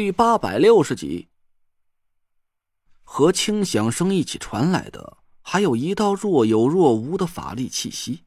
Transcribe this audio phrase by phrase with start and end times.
[0.00, 1.28] 第八百六十集，
[3.02, 8.24] 和轻响声一起传来的，还有一道若有若无的法力气息。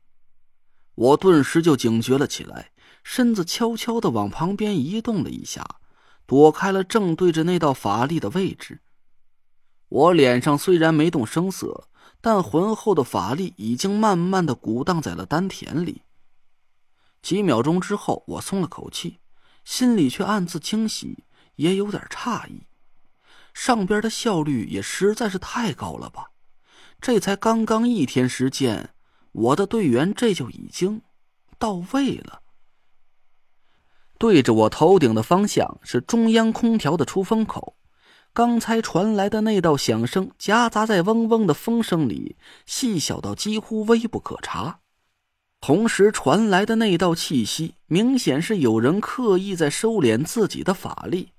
[0.94, 2.74] 我顿时就警觉了起来，
[3.04, 5.80] 身子悄悄的往旁边移动了一下，
[6.28, 8.82] 躲开了正对着那道法力的位置。
[9.90, 11.90] 我脸上虽然没动声色，
[12.22, 16.04] 但浑厚的法力已经慢慢的鼓荡在了丹田里。
[17.24, 19.18] 几秒钟之后，我松了口气，
[19.66, 21.24] 心里却暗自惊喜。
[21.56, 22.68] 也有点诧异，
[23.54, 26.32] 上边的效率也实在是太高了吧？
[27.00, 28.92] 这才刚刚一天时间，
[29.32, 31.02] 我的队员这就已经
[31.60, 32.42] 到位了。
[34.18, 37.76] 对着我头顶的方向是中央空调的出风口，
[38.32, 44.80] 刚才传来的那道响声夹杂在嗡嗡的风声里，细小到几乎微不可察。
[45.60, 51.32] 同时传来的那道气息，明显是有人刻意在收敛自己的法力。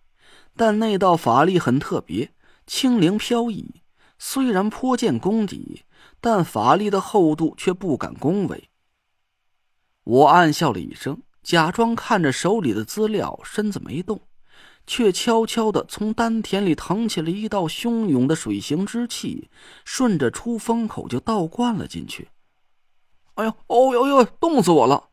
[0.56, 2.32] 但那道法力很特别，
[2.66, 3.82] 轻灵飘逸，
[4.18, 5.82] 虽然颇见功底，
[6.20, 8.68] 但法力的厚度却不敢恭维。
[10.04, 14.20] 我暗笑了一声，假装看着手里的资料，身子没动，
[14.86, 19.48] 却悄悄的从丹田里腾起了一道汹涌的水形之气，
[19.84, 22.28] 顺着出风口就倒灌了进去。
[23.34, 25.08] 哎呦，哦呦呦，冻死我了！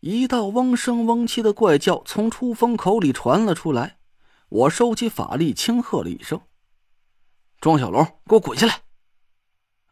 [0.00, 3.96] 一道嗡声嗡气的怪叫从出风口里传了出来。
[4.52, 6.38] 我收起法力，轻喝了一声
[7.58, 8.82] ：“庄小龙，给我滚下来！”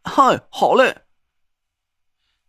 [0.05, 1.07] 嗨，好嘞。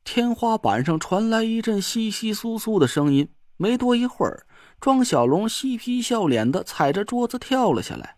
[0.03, 3.33] 天花板上传来一阵窸窸窣窣的声音。
[3.55, 4.45] 没多一会儿，
[4.81, 8.17] 庄小龙嬉皮笑脸的踩着桌子跳了下来。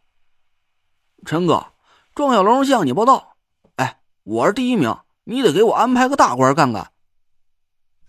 [1.26, 1.74] 陈哥，
[2.16, 3.36] 庄小龙向你报道
[3.76, 6.94] ：“哎，我是第一名，你得给我安排个大官干干。”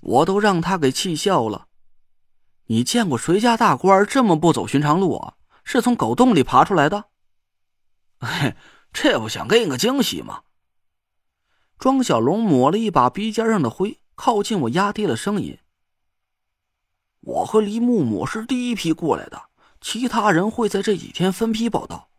[0.01, 1.67] 我都让他给气笑了。
[2.69, 5.35] 你见过谁家大官这么不走寻常路啊？
[5.65, 7.07] 是从狗洞里爬出来的，
[8.21, 8.55] 嘿，
[8.93, 10.43] 这不想给你个惊喜吗？
[11.79, 15.59] 庄小龙抹了一把鼻尖上的灰，靠近我，压低了声音
[17.21, 19.49] ：“我和黎木木是第一批过来的，
[19.81, 22.11] 其他人会在这几天分批报道。”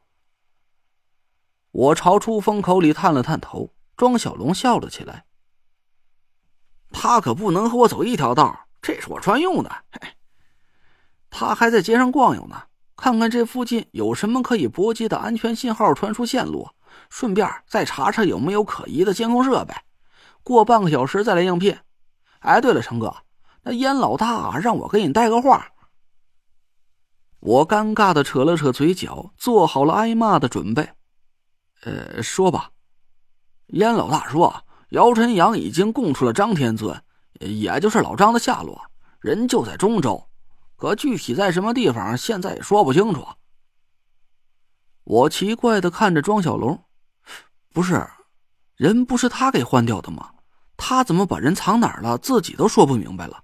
[1.71, 5.25] 我朝出风口里探了探头，庄小龙笑了起来
[6.91, 9.85] ：“他可不能和我走一条道，这是我专用的。
[11.29, 12.63] 他还在街上逛悠呢。”
[12.97, 16.69] 看看这附近有什么可以搏击的安全信号传输线路，
[17.09, 19.73] 顺便再查查有没有可疑的监控设备。
[20.43, 21.77] 过半个小时再来应聘。
[22.39, 23.13] 哎，对了，成哥，
[23.63, 25.67] 那燕老大让我给你带个话。
[27.39, 30.89] 我尴尬的扯了扯嘴角，做好了挨骂的准备。
[31.83, 32.71] 呃，说吧。
[33.67, 37.03] 燕老大说，姚晨阳已经供出了张天尊，
[37.39, 38.79] 也就是老张的下落，
[39.19, 40.23] 人就在中州。
[40.85, 43.25] 可具体在什么地方，现在也说不清楚。
[45.03, 46.79] 我奇怪的看着庄小龙，
[47.73, 48.07] 不是，
[48.75, 50.31] 人不是他给换掉的吗？
[50.77, 53.43] 他怎么把人藏哪儿了，自己都说不明白了。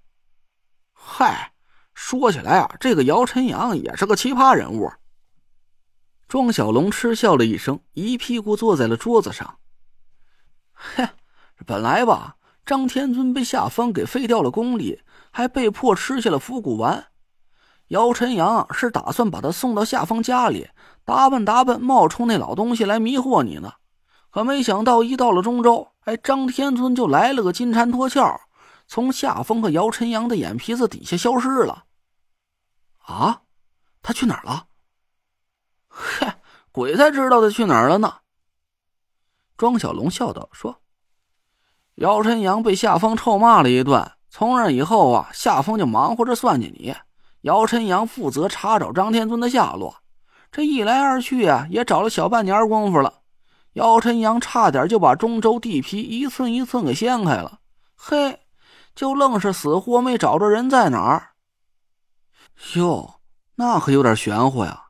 [0.93, 1.51] 嗨，
[1.95, 4.91] 说起来啊，这个姚晨阳也是个奇葩人物。
[6.27, 9.57] 庄小龙嗤笑了一声，一屁股坐在了桌子上。
[10.73, 11.09] 嘿，
[11.65, 12.37] 本来吧，
[12.67, 17.07] 张天尊被夏风给废掉了功力，还被迫吃下了伏骨丸。
[17.91, 20.69] 姚晨阳是打算把他送到夏风家里
[21.03, 23.73] 打扮打扮，冒充那老东西来迷惑你呢。
[24.29, 28.39] 可没想到，一到了中州，哎，张天尊就来了个金蝉脱壳，
[28.87, 31.83] 从夏风和姚晨阳的眼皮子底下消失了。
[32.99, 33.41] 啊，
[34.01, 34.67] 他去哪儿了？
[35.89, 36.39] 嗨，
[36.71, 38.19] 鬼才知道他去哪儿了呢。
[39.57, 40.77] 庄小龙笑道：“说，
[41.95, 46.95] 姚晨阳被夏风臭骂了一顿，从那以后啊，夏风就忙活着算计你。”
[47.41, 49.95] 姚晨阳负责查找张天尊的下落，
[50.51, 53.21] 这一来二去啊，也找了小半年功夫了。
[53.73, 57.59] 姚晨阳差点就把中州地皮一寸一寸给掀开了，
[57.95, 58.41] 嘿，
[58.93, 61.29] 就愣是死活没找着人在哪儿。
[62.75, 63.21] 哟，
[63.55, 64.87] 那可有点玄乎呀！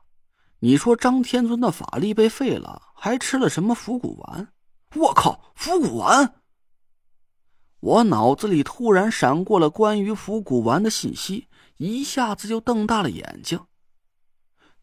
[0.58, 4.48] 你说张天尊的法力被废了，还吃了什么伏骨丸？
[4.94, 6.34] 我靠，伏骨丸！
[7.80, 11.48] 我脑子里突然闪过了关于伏骨丸的信息。
[11.82, 13.60] 一下子就瞪大了眼睛，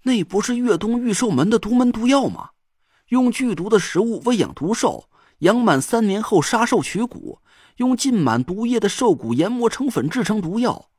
[0.04, 2.50] 那不是越冬御兽门的独门毒药吗？
[3.08, 5.10] 用剧毒的食物喂养毒兽，
[5.40, 7.40] 养满三年后杀兽取骨，
[7.78, 10.90] 用浸满毒液的兽骨研磨成粉制成毒药，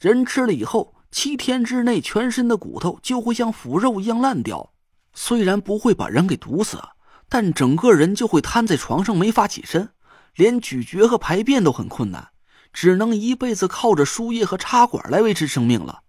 [0.00, 4.72] 人吃了以后，七天之内全身的骨头就会像腐肉一样烂掉。
[5.12, 6.80] 虽然不会把人给毒死，
[7.28, 9.88] 但整个人就会瘫在床上没法起身，
[10.36, 12.28] 连咀嚼和排便都很困难。
[12.72, 16.02] 只能一辈子靠着输液和插管来维持生命了。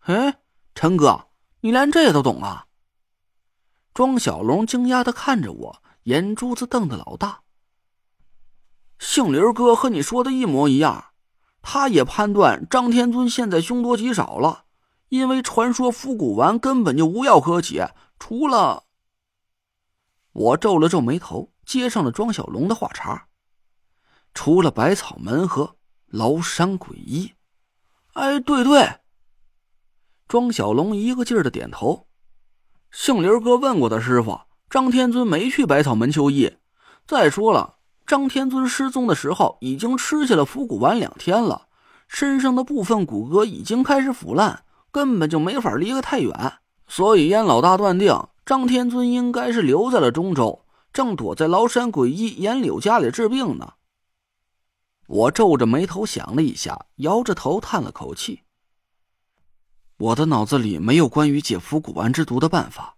[0.00, 0.38] 哎，
[0.74, 1.28] 陈哥，
[1.60, 2.66] 你连这都懂啊？
[3.92, 7.42] 庄小龙惊讶的看着我，眼珠子瞪得老大。
[8.98, 11.06] 杏林哥和你说的一模一样，
[11.62, 14.64] 他也判断张天尊现在凶多吉少了，
[15.08, 18.84] 因为传说复古丸根本就无药可解，除了……
[20.32, 23.28] 我皱了皱眉头，接上了庄小龙的话茬。
[24.36, 25.76] 除了百草门和
[26.12, 27.32] 崂山鬼医，
[28.12, 28.86] 哎，对对。
[30.28, 32.06] 庄小龙一个劲儿的点头。
[32.90, 34.38] 杏林哥问过的师傅，
[34.68, 36.54] 张天尊没去百草门求医。
[37.06, 41.68] 再说了，张天尊失踪的时候已经吃下了复古丸两天了，
[42.06, 46.52] 身上的部分骨骼已经开始腐烂，根本就没法离得太远。
[46.86, 53.72] 所以燕老大断定，张天尊应该是留在了中州，正躲在崂山鬼医严柳家里治病呢。
[55.06, 58.42] 我皱着眉头想了一下，摇着头叹了口气。
[59.98, 62.96] 我的脑子里没有关于解伏古丸之毒的办法。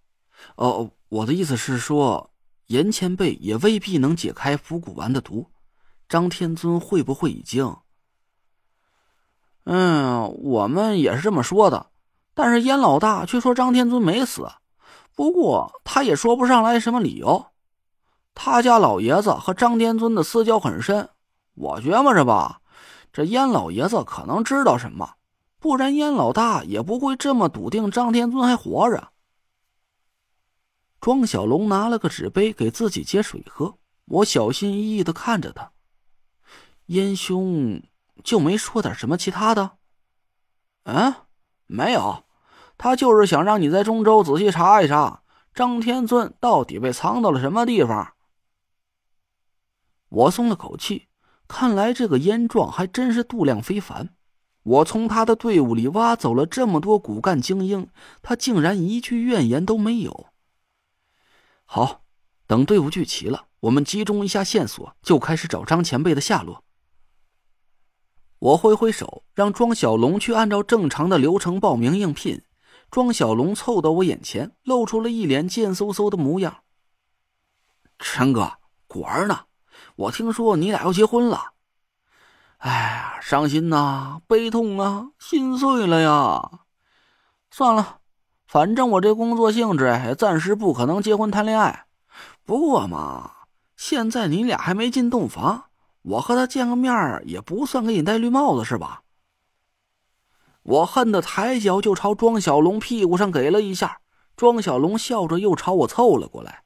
[0.56, 2.31] 哦，我的意思是说，
[2.66, 5.46] 严前辈也未必能解开伏古丸的毒。
[6.08, 7.76] 张天尊会不会已经……
[9.64, 11.90] 嗯，我们也是这么说的，
[12.34, 14.49] 但是严老大却说张天尊没死。
[15.14, 17.46] 不过他也说不上来什么理由。
[18.34, 21.10] 他家老爷子和张天尊的私交很深。
[21.58, 22.60] 我觉摸着吧，
[23.12, 25.14] 这燕老爷子可能知道什么，
[25.58, 29.12] 不然燕老大也不会这么笃定张天尊还活着。
[31.00, 35.72] 庄小龙拿了个纸杯给自己接水喝，我小心翼翼的看着他。
[36.87, 37.82] 燕兄
[38.22, 39.78] 就没说点什么其他的？
[40.84, 41.12] 嗯，
[41.66, 42.25] 没有，
[42.76, 45.22] 他就是想让你在中州仔细查一查
[45.52, 48.14] 张天尊到底被藏到了什么地方。
[50.08, 51.07] 我松了口气。
[51.49, 54.15] 看来这个燕壮还真是度量非凡。
[54.62, 57.89] 我从他的队伍里挖走了这么多骨干精英，
[58.21, 60.27] 他竟然一句怨言都没有。
[61.65, 62.03] 好，
[62.47, 66.65] 等队伍聚齐了，我们集中一下线索，就开始找张前辈的下落。
[68.41, 72.43] 我挥挥手，让庄小龙去按照正常的流程报名应聘。
[72.91, 76.62] 庄小龙凑到我眼前，露出了一脸贱嗖嗖的模样。
[77.99, 78.53] 陈哥，
[78.87, 79.48] 果儿呢？
[79.99, 81.55] 我听说你俩要结婚了，
[82.59, 86.61] 哎呀，伤心呐，悲痛啊，心碎了呀！
[87.50, 87.99] 算了，
[88.47, 91.87] 反正我这工作性质也暂时不可能结婚谈恋爱。
[92.45, 93.33] 不过嘛，
[93.75, 95.65] 现在你俩还没进洞房，
[96.03, 99.03] 我和他见个面也不算给你戴绿帽子，是吧？
[100.62, 103.99] 我恨得抬脚就朝庄小龙屁股上给了一下，
[104.37, 106.62] 庄小龙笑着又朝我凑了过来。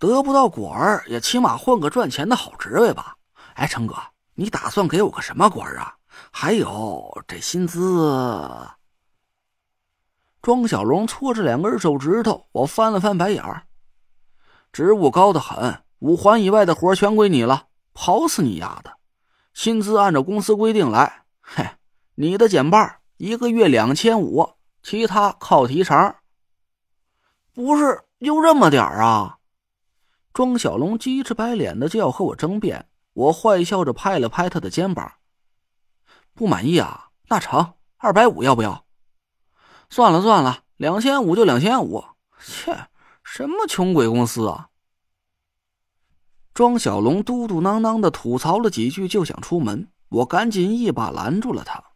[0.00, 3.14] 得不到果儿，也起码混个赚钱的好职位吧。
[3.52, 3.94] 哎，成哥，
[4.34, 5.94] 你打算给我个什么官儿啊？
[6.32, 8.66] 还有这薪资？
[10.40, 13.64] 庄小龙搓着两根手指头，我翻了翻白眼儿。
[14.72, 18.96] 职务高的很，五环以外的活全归你了，跑死你丫的！
[19.52, 21.68] 薪资按照公司规定来，嘿，
[22.14, 26.14] 你的减半，一个月两千五，其他靠提成。
[27.52, 29.36] 不是就这么点儿啊？
[30.32, 35.14] 庄小龙急赤白脸的就要和我争辩，我坏笑着拍了拍他的肩膀。
[36.34, 37.10] 不满意啊？
[37.28, 38.84] 那成，二百五要不要？
[39.88, 42.04] 算了算了，两千五就两千五。
[42.40, 42.88] 切，
[43.24, 44.68] 什么穷鬼公司啊！
[46.54, 51.89] 庄小龙嘟嘟囔囔的吐槽了几句，就想出门，我赶紧一把拦住了他。